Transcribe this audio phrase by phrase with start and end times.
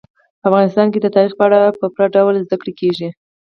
[0.41, 3.09] په افغانستان کې د تاریخ په اړه په پوره ډول زده کړه کېږي.